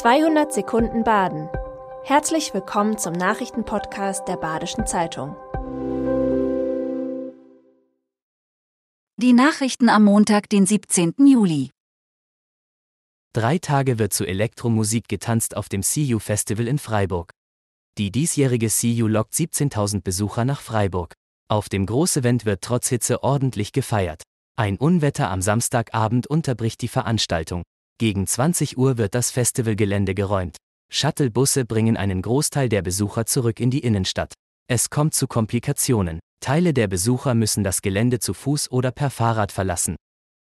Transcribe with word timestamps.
200 0.00 0.50
Sekunden 0.50 1.04
Baden. 1.04 1.50
Herzlich 2.04 2.54
willkommen 2.54 2.96
zum 2.96 3.12
Nachrichtenpodcast 3.12 4.26
der 4.26 4.38
Badischen 4.38 4.86
Zeitung. 4.86 5.36
Die 9.18 9.34
Nachrichten 9.34 9.90
am 9.90 10.04
Montag, 10.04 10.48
den 10.48 10.64
17. 10.64 11.12
Juli. 11.26 11.68
Drei 13.34 13.58
Tage 13.58 13.98
wird 13.98 14.14
zu 14.14 14.24
Elektromusik 14.24 15.06
getanzt 15.06 15.54
auf 15.54 15.68
dem 15.68 15.82
CU 15.82 16.18
Festival 16.18 16.66
in 16.66 16.78
Freiburg. 16.78 17.32
Die 17.98 18.10
diesjährige 18.10 18.68
CU 18.68 19.06
lockt 19.06 19.34
17.000 19.34 20.00
Besucher 20.02 20.46
nach 20.46 20.62
Freiburg. 20.62 21.12
Auf 21.50 21.68
dem 21.68 21.84
Großevent 21.84 22.46
wird 22.46 22.62
trotz 22.62 22.88
Hitze 22.88 23.22
ordentlich 23.22 23.72
gefeiert. 23.72 24.22
Ein 24.56 24.78
Unwetter 24.78 25.28
am 25.28 25.42
Samstagabend 25.42 26.26
unterbricht 26.26 26.80
die 26.80 26.88
Veranstaltung. 26.88 27.64
Gegen 28.00 28.26
20 28.26 28.78
Uhr 28.78 28.96
wird 28.96 29.14
das 29.14 29.30
Festivalgelände 29.30 30.14
geräumt. 30.14 30.56
Shuttlebusse 30.90 31.66
bringen 31.66 31.98
einen 31.98 32.22
Großteil 32.22 32.70
der 32.70 32.80
Besucher 32.80 33.26
zurück 33.26 33.60
in 33.60 33.70
die 33.70 33.80
Innenstadt. 33.80 34.32
Es 34.70 34.88
kommt 34.88 35.12
zu 35.12 35.26
Komplikationen. 35.26 36.18
Teile 36.42 36.72
der 36.72 36.88
Besucher 36.88 37.34
müssen 37.34 37.62
das 37.62 37.82
Gelände 37.82 38.18
zu 38.18 38.32
Fuß 38.32 38.70
oder 38.70 38.90
per 38.90 39.10
Fahrrad 39.10 39.52
verlassen. 39.52 39.96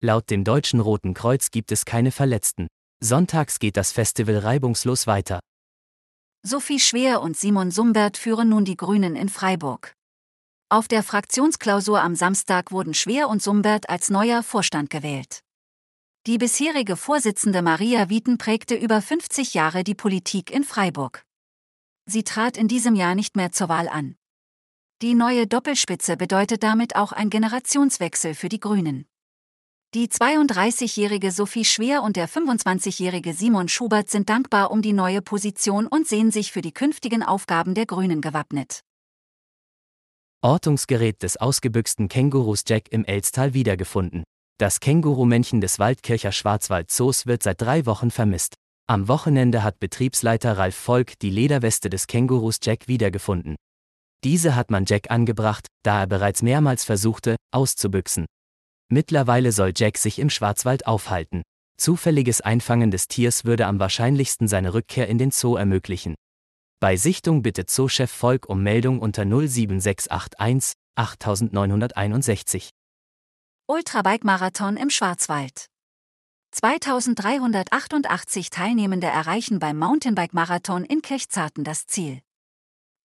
Laut 0.00 0.30
dem 0.30 0.44
Deutschen 0.44 0.78
Roten 0.78 1.14
Kreuz 1.14 1.50
gibt 1.50 1.72
es 1.72 1.84
keine 1.84 2.12
Verletzten. 2.12 2.68
Sonntags 3.02 3.58
geht 3.58 3.76
das 3.76 3.90
Festival 3.90 4.38
reibungslos 4.38 5.08
weiter. 5.08 5.40
Sophie 6.46 6.78
Schwer 6.78 7.22
und 7.22 7.36
Simon 7.36 7.72
Sumbert 7.72 8.18
führen 8.18 8.50
nun 8.50 8.64
die 8.64 8.76
Grünen 8.76 9.16
in 9.16 9.28
Freiburg. 9.28 9.94
Auf 10.68 10.86
der 10.86 11.02
Fraktionsklausur 11.02 12.00
am 12.00 12.14
Samstag 12.14 12.70
wurden 12.70 12.94
Schwer 12.94 13.28
und 13.28 13.42
Sumbert 13.42 13.90
als 13.90 14.10
neuer 14.10 14.44
Vorstand 14.44 14.90
gewählt. 14.90 15.40
Die 16.28 16.38
bisherige 16.38 16.96
Vorsitzende 16.96 17.62
Maria 17.62 18.08
Wieten 18.08 18.38
prägte 18.38 18.76
über 18.76 19.02
50 19.02 19.54
Jahre 19.54 19.82
die 19.82 19.96
Politik 19.96 20.52
in 20.52 20.62
Freiburg. 20.62 21.26
Sie 22.06 22.22
trat 22.22 22.56
in 22.56 22.68
diesem 22.68 22.94
Jahr 22.94 23.16
nicht 23.16 23.34
mehr 23.34 23.50
zur 23.50 23.68
Wahl 23.68 23.88
an. 23.88 24.14
Die 25.02 25.14
neue 25.14 25.48
Doppelspitze 25.48 26.16
bedeutet 26.16 26.62
damit 26.62 26.94
auch 26.94 27.10
ein 27.10 27.28
Generationswechsel 27.28 28.36
für 28.36 28.48
die 28.48 28.60
Grünen. 28.60 29.06
Die 29.94 30.06
32-jährige 30.06 31.32
Sophie 31.32 31.64
Schwer 31.64 32.04
und 32.04 32.14
der 32.14 32.28
25-jährige 32.28 33.34
Simon 33.34 33.66
Schubert 33.66 34.08
sind 34.08 34.28
dankbar 34.28 34.70
um 34.70 34.80
die 34.80 34.92
neue 34.92 35.22
Position 35.22 35.88
und 35.88 36.06
sehen 36.06 36.30
sich 36.30 36.52
für 36.52 36.62
die 36.62 36.72
künftigen 36.72 37.24
Aufgaben 37.24 37.74
der 37.74 37.86
Grünen 37.86 38.20
gewappnet. 38.20 38.84
Ortungsgerät 40.40 41.20
des 41.24 41.36
ausgebüxten 41.36 42.06
Kängurus 42.08 42.62
Jack 42.64 42.92
im 42.92 43.04
Elstal 43.04 43.54
wiedergefunden. 43.54 44.22
Das 44.62 44.78
Kängurumännchen 44.78 45.60
des 45.60 45.80
Waldkircher 45.80 46.30
Schwarzwaldzoos 46.30 47.26
wird 47.26 47.42
seit 47.42 47.60
drei 47.60 47.84
Wochen 47.84 48.12
vermisst. 48.12 48.54
Am 48.86 49.08
Wochenende 49.08 49.64
hat 49.64 49.80
Betriebsleiter 49.80 50.56
Ralf 50.56 50.76
Volk 50.76 51.18
die 51.18 51.30
Lederweste 51.30 51.90
des 51.90 52.06
Kängurus 52.06 52.60
Jack 52.62 52.86
wiedergefunden. 52.86 53.56
Diese 54.22 54.54
hat 54.54 54.70
man 54.70 54.84
Jack 54.86 55.10
angebracht, 55.10 55.66
da 55.82 56.02
er 56.02 56.06
bereits 56.06 56.42
mehrmals 56.42 56.84
versuchte, 56.84 57.34
auszubüchsen. 57.50 58.26
Mittlerweile 58.88 59.50
soll 59.50 59.72
Jack 59.74 59.98
sich 59.98 60.20
im 60.20 60.30
Schwarzwald 60.30 60.86
aufhalten. 60.86 61.42
Zufälliges 61.76 62.40
Einfangen 62.40 62.92
des 62.92 63.08
Tiers 63.08 63.44
würde 63.44 63.66
am 63.66 63.80
wahrscheinlichsten 63.80 64.46
seine 64.46 64.74
Rückkehr 64.74 65.08
in 65.08 65.18
den 65.18 65.32
Zoo 65.32 65.56
ermöglichen. 65.56 66.14
Bei 66.78 66.96
Sichtung 66.96 67.42
bittet 67.42 67.68
Zoochef 67.68 68.12
Volk 68.12 68.48
um 68.48 68.62
Meldung 68.62 69.00
unter 69.00 69.24
07681 69.24 70.74
8961. 70.94 72.70
Ultrabike-Marathon 73.72 74.76
im 74.76 74.90
Schwarzwald. 74.90 75.70
2388 76.50 78.50
Teilnehmende 78.50 79.06
erreichen 79.06 79.60
beim 79.60 79.78
Mountainbike-Marathon 79.78 80.84
in 80.84 81.00
Kirchzarten 81.00 81.64
das 81.64 81.86
Ziel. 81.86 82.20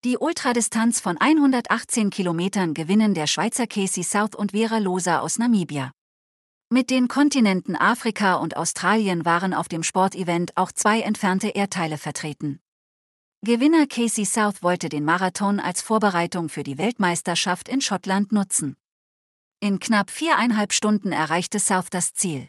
Die 0.04 0.18
Ultradistanz 0.18 1.00
von 1.00 1.16
118 1.16 2.10
Kilometern 2.10 2.74
gewinnen 2.74 3.14
der 3.14 3.26
Schweizer 3.26 3.66
Casey 3.66 4.04
South 4.04 4.34
und 4.34 4.50
Vera 4.50 4.76
Losa 4.76 5.20
aus 5.20 5.38
Namibia. 5.38 5.92
Mit 6.68 6.90
den 6.90 7.08
Kontinenten 7.08 7.74
Afrika 7.74 8.34
und 8.34 8.58
Australien 8.58 9.24
waren 9.24 9.54
auf 9.54 9.68
dem 9.68 9.82
Sportevent 9.82 10.54
auch 10.58 10.70
zwei 10.70 11.00
entfernte 11.00 11.48
Erdteile 11.48 11.96
vertreten. 11.96 12.60
Gewinner 13.40 13.86
Casey 13.86 14.26
South 14.26 14.62
wollte 14.62 14.90
den 14.90 15.06
Marathon 15.06 15.60
als 15.60 15.80
Vorbereitung 15.80 16.50
für 16.50 16.62
die 16.62 16.76
Weltmeisterschaft 16.76 17.70
in 17.70 17.80
Schottland 17.80 18.32
nutzen. 18.32 18.76
In 19.60 19.80
knapp 19.80 20.08
viereinhalb 20.10 20.72
Stunden 20.72 21.10
erreichte 21.10 21.58
South 21.58 21.90
das 21.90 22.14
Ziel. 22.14 22.46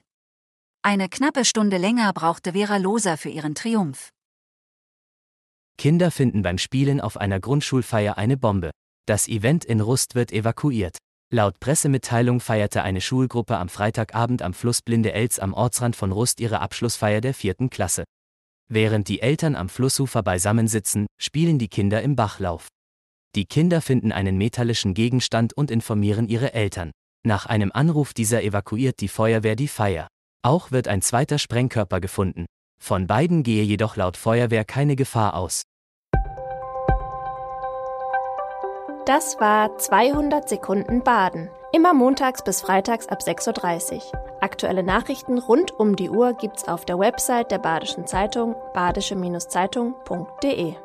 Eine 0.84 1.10
knappe 1.10 1.44
Stunde 1.44 1.78
länger 1.78 2.14
brauchte 2.14 2.54
Vera 2.54 2.78
Loser 2.78 3.18
für 3.18 3.30
ihren 3.30 3.56
Triumph. 3.56 4.10
Kinder 5.80 6.12
finden 6.12 6.44
beim 6.44 6.60
Spielen 6.60 7.02
auf 7.02 7.18
einer 7.18 7.40
Grundschulfeier 7.40 8.20
eine 8.20 8.38
Bombe. 8.38 8.70
Das 9.08 9.28
Event 9.28 9.66
in 9.66 9.82
Rust 9.82 10.14
wird 10.14 10.32
evakuiert. 10.32 10.98
Laut 11.34 11.60
Pressemitteilung 11.60 12.42
feierte 12.42 12.84
eine 12.84 13.02
Schulgruppe 13.02 13.58
am 13.58 13.70
Freitagabend 13.70 14.44
am 14.44 14.54
Fluss 14.54 14.84
Blinde 14.84 15.12
Elz 15.12 15.40
am 15.40 15.54
Ortsrand 15.54 15.96
von 15.96 16.12
Rust 16.12 16.40
ihre 16.40 16.60
Abschlussfeier 16.60 17.22
der 17.22 17.34
vierten 17.34 17.72
Klasse. 17.72 18.04
Während 18.68 19.08
die 19.08 19.24
Eltern 19.24 19.56
am 19.56 19.70
Flussufer 19.70 20.22
beisammensitzen, 20.22 21.08
spielen 21.20 21.58
die 21.58 21.70
Kinder 21.70 22.04
im 22.04 22.16
Bachlauf. 22.16 22.68
Die 23.36 23.46
Kinder 23.46 23.82
finden 23.82 24.12
einen 24.12 24.38
metallischen 24.38 24.94
Gegenstand 24.94 25.54
und 25.54 25.72
informieren 25.72 26.28
ihre 26.28 26.54
Eltern. 26.54 26.92
Nach 27.26 27.46
einem 27.46 27.72
Anruf 27.74 28.14
dieser 28.14 28.44
evakuiert 28.44 29.02
die 29.02 29.10
Feuerwehr 29.10 29.56
die 29.56 29.68
Feier. 29.68 30.08
Auch 30.42 30.72
wird 30.72 30.88
ein 30.88 31.02
zweiter 31.02 31.38
Sprengkörper 31.38 32.00
gefunden. 32.00 32.46
Von 32.82 33.08
beiden 33.08 33.44
gehe 33.44 33.64
jedoch 33.64 33.98
laut 33.98 34.16
Feuerwehr 34.16 34.64
keine 34.64 34.96
Gefahr 34.96 35.36
aus. 35.36 35.64
Das 39.06 39.40
war 39.40 39.78
200 39.78 40.48
Sekunden 40.48 41.04
Baden. 41.04 41.50
Immer 41.74 41.94
montags 41.94 42.44
bis 42.44 42.62
freitags 42.62 43.08
ab 43.08 43.20
6.30 43.22 43.96
Uhr. 43.96 44.02
Aktuelle 44.40 44.84
Nachrichten 44.84 45.40
rund 45.40 45.78
um 45.78 45.98
die 45.98 46.10
Uhr 46.10 46.34
gibt's 46.34 46.68
auf 46.68 46.86
der 46.86 47.00
Website 47.00 47.52
der 47.52 47.60
Badischen 47.60 48.08
Zeitung 48.08 48.56
badische-zeitung.de. 48.74 50.76